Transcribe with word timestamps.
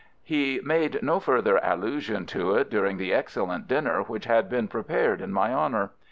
He 0.23 0.59
made 0.63 1.03
no 1.03 1.19
further 1.19 1.59
allusion 1.61 2.25
to 2.25 2.55
it 2.55 2.71
during 2.71 2.97
the 2.97 3.13
excellent 3.13 3.67
dinner 3.67 4.01
which 4.01 4.25
had 4.25 4.49
been 4.49 4.67
prepared 4.67 5.21
in 5.21 5.31
my 5.31 5.53
honour. 5.53 5.91